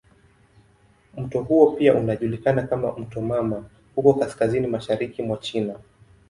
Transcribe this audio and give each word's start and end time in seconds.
Mto 1.17 1.41
huo 1.41 1.71
pia 1.71 1.93
unajulikana 1.95 2.63
kama 2.63 2.91
"mto 2.97 3.21
mama" 3.21 3.65
huko 3.95 4.13
kaskazini 4.13 4.67
mashariki 4.67 5.23
mwa 5.23 5.37
China. 5.37 5.75